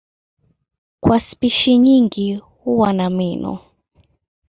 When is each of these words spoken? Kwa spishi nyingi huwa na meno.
Kwa 0.99 1.19
spishi 1.19 1.77
nyingi 1.77 2.35
huwa 2.35 2.93
na 2.93 3.09
meno. 3.09 3.59